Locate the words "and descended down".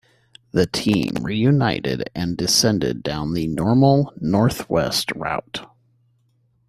2.15-3.35